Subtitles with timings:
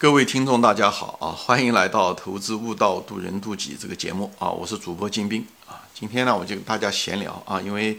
[0.00, 1.28] 各位听众，大家好啊！
[1.28, 4.48] 欢迎来到《投资悟道，渡人渡己》这个节目啊！
[4.48, 5.76] 我是主播金兵啊！
[5.92, 7.94] 今天呢，我就跟大家闲聊啊，因为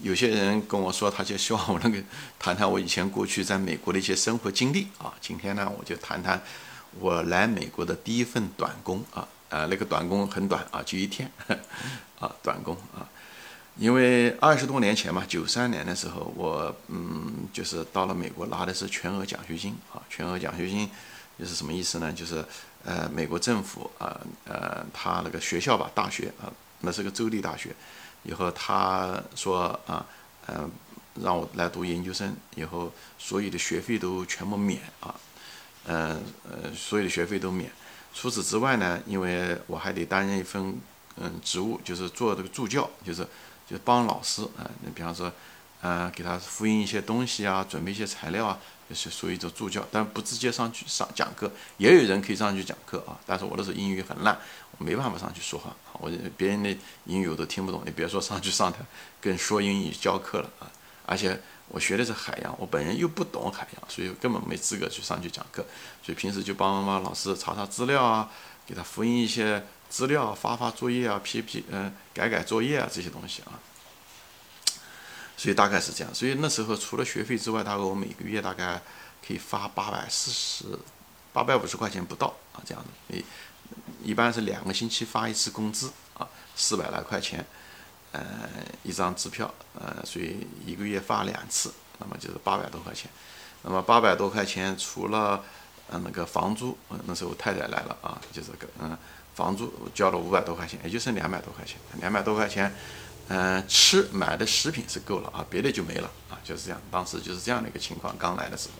[0.00, 1.98] 有些人跟我说，他就希望我能够
[2.38, 5.12] 谈谈我以前过去在美国的一些生活经历啊。
[5.20, 6.42] 今天呢，我就谈谈
[6.98, 11.30] 我来美国的第一份短工啊，呃，那个短工很短啊，就一天
[12.18, 13.04] 啊，短工啊。
[13.76, 20.88] 因为二十多年前嘛，九三年的时候，我嗯，就是到了美国拿的是全额奖学金啊，全额奖学金。
[21.42, 22.12] 就是什么意思呢？
[22.12, 22.44] 就是
[22.84, 26.46] 呃，美国政府啊，呃，他那个学校吧，大学啊，
[26.82, 27.74] 那是个州立大学。
[28.22, 30.06] 以后他说啊，
[30.46, 30.70] 嗯，
[31.20, 35.12] 让我来读研究生，以后所有的学费都全部免啊，
[35.86, 37.68] 嗯呃，所有的学费都免。
[38.14, 40.78] 除此之外呢，因为我还得担任一份
[41.16, 43.26] 嗯职务，就是做这个助教，就是
[43.68, 45.32] 就帮老师啊，你比方说，
[45.82, 48.58] 嗯，给他复印一些东西啊，准备一些材料啊。
[48.94, 53.16] 是属于一种助教，但不直接上去上讲课，也有人可以上去讲课啊。
[53.24, 54.38] 但是我那时候英语很烂，
[54.76, 56.76] 我没办法上去说话，我别人的
[57.06, 58.80] 英语我都听不懂，你别说上去上台
[59.18, 60.70] 跟说英语教课了啊。
[61.06, 65.64] 而且我学的是海洋，我本人又不懂海洋，所以根本没资格去上去讲课。
[66.04, 68.30] 所以平时就帮帮老师查查资料啊，
[68.66, 73.58] 给他复印一些资料，发发作业啊，批批嗯改改作业啊这些东西啊。
[75.42, 78.80] 所以大概是这样，所以那时候除了学费之外，大概我每个月大概
[79.26, 80.64] 可以发八百四十、
[81.32, 82.88] 八百五十块钱不到啊，这样子。
[83.08, 83.24] 一
[84.10, 87.44] 一般是两个星期发一次工资啊，四百来块钱，
[88.12, 88.22] 呃，
[88.84, 93.10] 一张支票，呃，所以一个月发两次，那么就是八百多块钱。
[93.64, 95.42] 那么八百多块钱除了
[95.88, 98.96] 呃那个房租，那时候太太来了啊，就是个嗯，
[99.34, 102.72] 房租交了五百多块钱，也就剩两百多块钱，两百多块钱。
[103.34, 106.78] 嗯，吃买的食品是够了啊，别的就没了啊，就是这样。
[106.90, 108.74] 当时就是这样的一个情况，刚来的时候，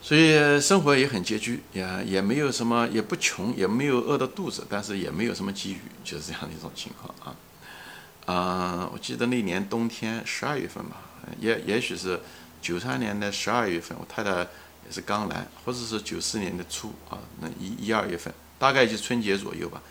[0.00, 8.32] 所以生活也很拮据，也也没有什么，也不穷，也没有饿的肚子，但是也没有什么机遇，就是这样的一种情况啊。
[8.32, 10.98] 啊，我记得那年冬天十二月份吧，
[11.40, 12.20] 也也许是
[12.62, 19.82] 九三年的十二月份，我太太也是刚来，或者是九四年的初啊，那一一二月份，大概就春节左右吧。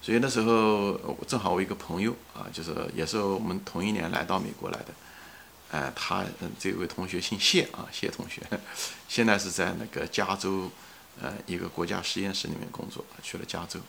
[0.00, 4.94] 所以那时候正好我一个朋友啊，就是也是我们同一年来到美国来的，
[5.70, 6.24] 哎，他
[6.58, 8.40] 这位同学姓谢啊，谢同学，
[9.08, 10.70] 现在是在那个加州
[11.20, 13.80] 呃一个国家实验室里面工作，去了加州，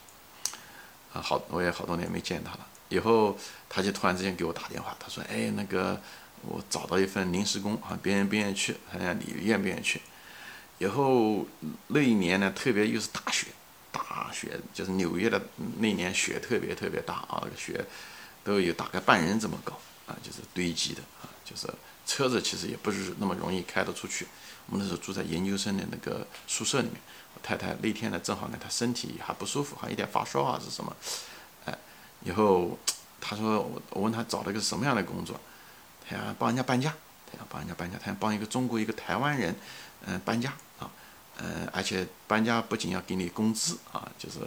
[1.13, 2.67] 啊好我也好多年没见他了。
[2.89, 3.37] 以后
[3.69, 6.01] 他就突然之间给我打电话，他说哎那个
[6.41, 10.01] 我找到一份临时工啊，别人不愿意去，他讲你愿不愿意去？
[10.79, 11.45] 以后
[11.87, 13.47] 那一年呢，特别又是大雪。
[13.91, 15.41] 大雪就是纽约的
[15.79, 17.83] 那年雪特别特别大啊，雪
[18.43, 19.73] 都有大概半人这么高
[20.07, 21.67] 啊，就是堆积的啊，就是
[22.05, 24.27] 车子其实也不是那么容易开得出去。
[24.67, 27.01] 我们那时候住在研究生的那个宿舍里面，
[27.33, 30.95] 我太太那天呢正好呢，她身体还不舒服，还有点发烧啊是什么？
[31.65, 31.75] 哎，
[32.21, 32.77] 以后
[33.19, 35.39] 她说我我问她找了个什么样的工作，
[36.07, 36.93] 她想帮人家搬家，
[37.31, 39.55] 她想帮人家搬家，她想帮一个中国一个台湾人
[40.05, 40.89] 嗯搬家啊。
[41.39, 44.39] 嗯，而且搬家不仅要给你工资啊，就是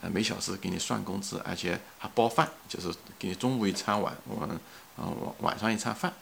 [0.00, 4.48] 呃每小时给你算工资，而且还包饭，就是给你中午一餐晚晚
[4.96, 6.12] 嗯晚晚上一餐饭，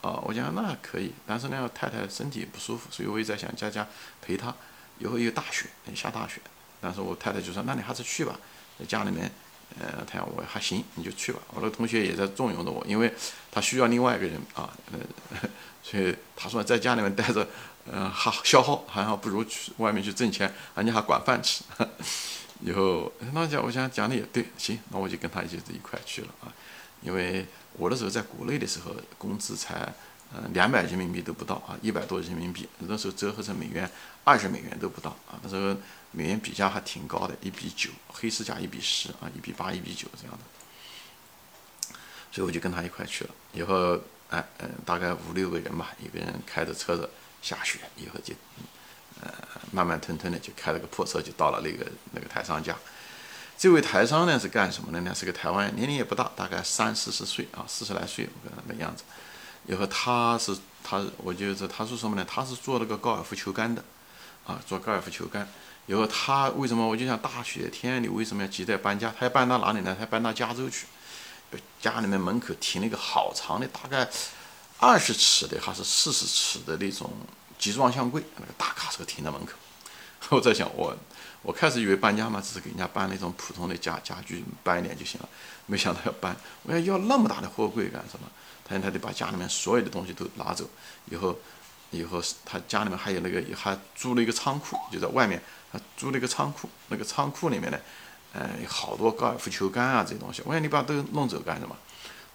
[0.00, 3.86] 哦，我讲那可以，但是呢太太身体不舒服，所以我也在想家家
[4.22, 4.54] 陪她。
[4.98, 6.42] 以后有大雪，下大雪，
[6.78, 8.38] 但是我太太就说那你还是去吧，
[8.78, 9.32] 在家里面，
[9.78, 11.38] 呃，他讲我还行，你就去吧。
[11.54, 13.12] 我的同学也在纵容着我，因为
[13.50, 14.98] 他需要另外一个人啊，呃，
[15.82, 17.46] 所以他说在家里面待着。
[17.90, 21.64] 嗯，还消耗，还好不如去外面去挣钱，人家还管饭吃。
[22.60, 26.52] 以后那讲，我想讲的也对，行，那我就跟他一起一块去了啊。
[27.00, 29.92] 因为我那时候在国内的时候，工资才
[30.32, 33.90] 嗯两百人民币都不到啊，一百多人民币，那时候折合成美元
[34.24, 35.38] 二十美元都不到啊。
[35.42, 35.76] 那时候
[36.12, 41.94] 美元比价还挺高的，一比九，黑市价一比十啊，一比八，一比九这样的。
[42.32, 43.30] 所以我就跟他一块去了。
[43.52, 43.98] 以后
[44.30, 47.08] 哎嗯，大概五六个人吧，一个人开着车子。
[47.42, 48.34] 下雪以后就，
[49.22, 49.32] 呃，
[49.72, 52.76] 慢慢吞吞的就开了个破车就到了那个那个台商家。
[53.56, 55.14] 这位台商呢是干什么的呢？
[55.14, 58.28] 是个台湾，年龄也不大，大概三四十岁啊，四十来岁
[58.66, 59.04] 那个样子。
[59.66, 62.24] 以后他是他，我就是他是什么呢？
[62.28, 63.84] 他是做那个高尔夫球杆的，
[64.46, 65.48] 啊，做高尔夫球杆。
[65.86, 66.86] 以后他为什么？
[66.86, 69.14] 我就想大雪天你为什么要急着搬家？
[69.18, 69.94] 他要搬到哪里呢？
[69.94, 70.86] 他要搬到加州去，
[71.80, 74.08] 家里面门口停了一个好长的，大概。
[74.82, 77.12] 二十尺的还是四十尺的那种
[77.58, 79.52] 集装箱柜，那个大卡车停在门口。
[80.34, 80.96] 我在想，我
[81.42, 85.28] 我开始以为搬家嘛，只是给人家搬那种普通的家家具，搬一点就行了。
[85.66, 88.26] 没想到要搬，我要要那么大的货柜干什么？
[88.70, 90.64] 他他得把家里面所有的东西都拿走，
[91.10, 91.36] 以后
[91.90, 97.78] 以后他家里面还有那个还租了一个仓库，就在外面他租了一个仓库，那个仓库里面呢，
[98.32, 100.40] 呃，好多高尔夫球杆啊这些东西。
[100.46, 101.76] 我说你把都弄走干什么？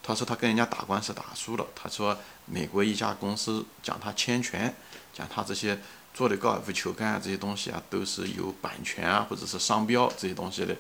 [0.04, 1.66] 他说他跟人家打官司打输了。
[1.74, 2.16] 他说
[2.46, 4.72] 美国一家公司讲他侵权，
[5.14, 5.80] 讲他这些
[6.14, 10.76] 做的高尔夫球杆啊这些东西啊都是有版权啊或者是商标这些东西的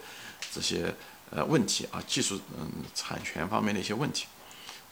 [0.53, 0.93] 这些
[1.31, 4.27] 呃问题啊技术嗯产权方面的一些问题。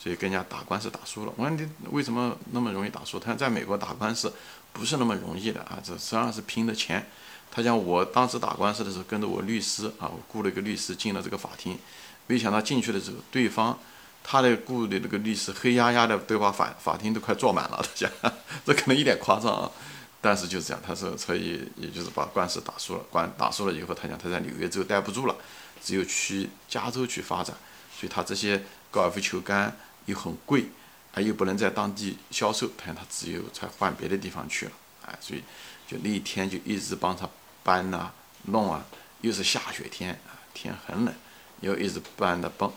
[0.04, 3.18] 所以跟人家打官司打输了，我说你为什么那么容易打输？
[3.18, 4.34] 他在美国打官司
[4.74, 7.08] 不是那么容易的啊，这实际上是拼的钱。
[7.50, 11.80] 他讲我当时打官司的时候跟着我律师啊，我雇了一个律师进了这个法庭，
[12.28, 13.80] 没想到进去的时候，对方
[14.22, 18.12] 他的雇的那个律师黑压压的都把法法庭都快坐满了，他讲
[18.66, 19.72] 这可能有点夸张啊，
[20.20, 25.36] 但是就是这样，他说所以也就是把官司打输了，官打输了以后，他讲他在纽约州待不住了，
[25.82, 27.56] 只有去加州去发展，
[27.98, 28.62] 所以他这些
[28.92, 29.74] 高尔夫球杆。
[30.06, 30.66] 又很贵，
[31.14, 34.72] 啊，又不能在当地销售，他他只有才换别的地方去了，
[35.06, 35.44] 哎，所以
[35.88, 37.30] 就那一天就一直帮他
[37.64, 38.12] 搬呐、
[38.46, 38.84] 弄啊，
[39.22, 41.14] 又是下雪天啊，天很冷，
[41.62, 42.70] 又一直搬的搬，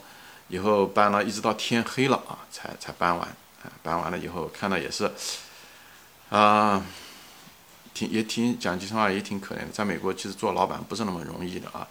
[0.48, 3.28] 以后搬了一直到天黑了啊，才才搬完，
[3.62, 5.10] 啊，搬完了以后看到也是，
[6.30, 6.84] 啊，
[7.92, 11.88] 挺也挺讲句实话也挺可怜的，在美国其实做老板不是那么容易的啊，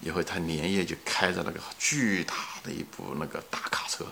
[0.00, 2.34] 以后他连夜就开着那个巨大
[2.64, 4.04] 的一部那个大卡车。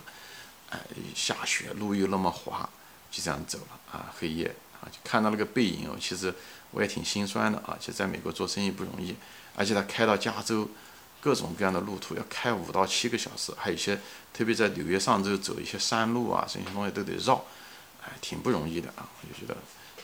[0.71, 0.79] 哎，
[1.13, 2.67] 下雪，路又那么滑，
[3.11, 4.09] 就这样走了啊！
[4.17, 5.97] 黑夜啊，就看到那个背影哦。
[5.99, 6.33] 其实
[6.71, 7.75] 我也挺心酸的啊。
[7.77, 9.13] 其实在美国做生意不容易，
[9.53, 10.69] 而且他开到加州，
[11.19, 13.99] 各种各样的路途要开五到七个小时，还有一些
[14.33, 17.43] 特别在纽约上州走一些山路啊，这些东西都得绕，
[18.01, 19.05] 哎，挺不容易的啊。
[19.21, 19.57] 我就觉得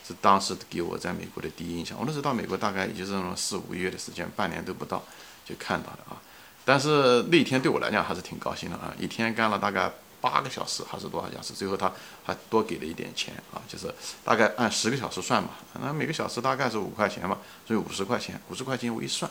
[0.06, 1.96] 是当时给我在美国的第一印象。
[1.98, 5.02] 我那时候到美国大概也就是四五个月的时间，半年都不到
[5.46, 6.20] 就看到的啊。
[6.66, 9.90] 但是那一天对我来讲还是挺高兴的啊，一天干了大概。
[10.20, 11.52] 八个小时还是多少小时？
[11.54, 11.92] 最后他
[12.24, 13.92] 还多给了一点钱啊，就是
[14.24, 15.50] 大概按十个小时算嘛，
[15.80, 19.30] 那每个小时大概是五块钱嘛，所以五十块钱，五十块钱我一算，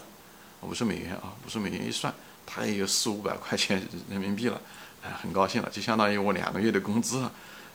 [0.61, 2.13] 五十美元啊，五十美元一算，
[2.45, 4.61] 他也有四五百块钱人民币了，
[5.03, 7.29] 哎，很高兴了，就相当于我两个月的工资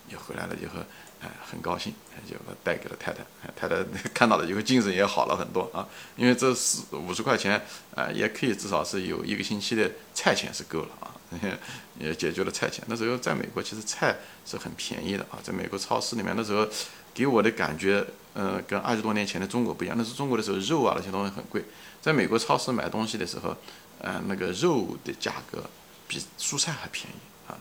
[0.09, 0.75] 也回来了以后。
[1.23, 1.95] 哎，很高兴，
[2.29, 2.35] 就
[2.65, 3.25] 带给了太太。
[3.55, 5.87] 太太 看到了以后，精神也好了很多啊。
[6.17, 7.63] 因为这四五十块钱，
[7.95, 11.15] 啊，也可以至少是有一个星期的菜钱是够了啊，
[12.01, 12.85] 也解决了菜钱。
[12.89, 15.39] 那时候在美国，其实菜是很便宜的啊。
[15.45, 16.67] 在美国超市里面，那时候
[17.15, 18.05] 给我的感觉，
[18.35, 19.97] 嗯，跟二十多年前的中国不一样。
[19.97, 21.65] 那是中国的时候，肉啊那些东西很贵。
[22.01, 23.57] 在美国超市买东西的时候，
[24.01, 25.63] 嗯，那个肉的价格
[26.09, 27.17] 比蔬菜还便宜
[27.49, 27.57] 啊。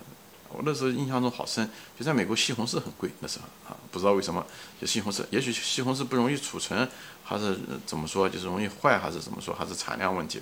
[0.54, 4.46] 我那时候印象中好深，就在美国西红柿很贵，那时候啊，不知道为什么，
[4.80, 6.88] 就西红柿，也许西红柿不容易储存，
[7.24, 10.42] 还是怎么说，就是容易坏，还是怎么说，还是产量问题。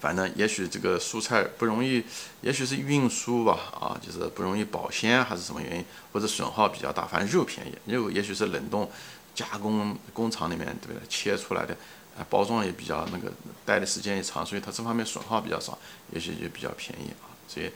[0.00, 2.04] 反正也许这个蔬菜不容易，
[2.40, 7.06] 也许是运输吧，啊，就是不容易保鲜，还是什么原因，或者损耗比较大。
[7.06, 8.90] 反正肉便宜，肉也许是冷冻
[9.34, 11.76] 加工工厂里面对不对，切出来的，
[12.16, 13.32] 啊，包装也比较那个
[13.64, 15.78] 待的时间也长，所以它这方面损耗比较少，
[16.12, 17.70] 也许就比较便宜啊，所以。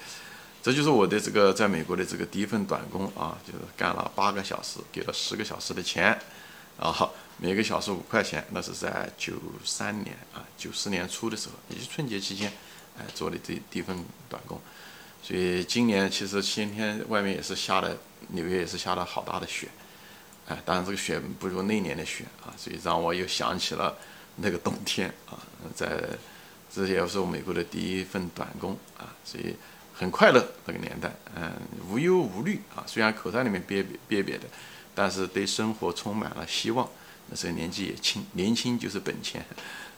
[0.67, 6.21] 这就是我的这个在美国的这个第一份短工啊，就是干了八个小时，给了十个小时的钱，
[6.77, 8.45] 啊，每个小时五块钱。
[8.51, 9.35] 那是在九
[9.65, 12.53] 三年啊，九四年初的时候，也是春节期间，
[12.99, 13.97] 哎，做的这第一份
[14.29, 14.61] 短工。
[15.23, 17.97] 所以今年其实今天外面也是下了，
[18.31, 19.69] 纽约也是下了好大的雪，
[20.49, 23.97] 哎，当然这个雪不如那年的雪啊，所以让我又想起了
[24.35, 25.38] 那个冬天啊，
[25.76, 26.02] 在
[26.75, 29.55] 这也是我美国的第一份短工啊，所以。
[29.99, 31.53] 很快乐那个年代，嗯，
[31.88, 32.85] 无忧无虑啊。
[32.87, 34.45] 虽然口袋里面憋憋憋憋的，
[34.95, 36.87] 但是对生活充满了希望。
[37.29, 39.43] 那时候年纪也轻，年轻就是本钱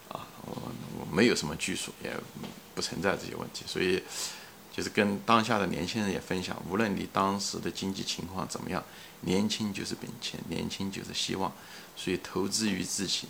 [0.09, 0.25] 啊。
[0.43, 2.13] 我我没有什么拘束，也
[2.77, 3.65] 不存在这些问题。
[3.67, 4.01] 所以，
[4.73, 8.83] 就是跟当下的年轻人也分享：无论你当时的经济情况怎么样，
[9.23, 11.53] 年轻就是本钱，年轻就是希望。
[11.97, 13.27] 所以投资于自己，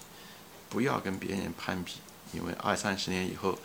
[0.69, 1.95] 不要跟别人攀比，
[2.35, 3.59] 因为二三十年以后，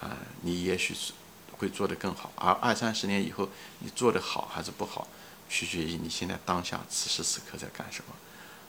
[0.00, 1.12] 啊，你也许是。
[1.58, 3.48] 会做得更好，而二三十年以后，
[3.80, 5.06] 你做得好还是不好，
[5.48, 8.14] 取决于你现在当下此时此刻在干什么，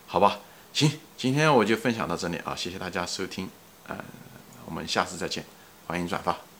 [0.07, 0.39] 好吧？
[0.73, 3.49] 行，今天我就分享到这里啊，谢谢大家收听，
[3.87, 3.97] 嗯，
[4.65, 5.45] 我们下次再见，
[5.87, 6.52] 欢迎转发。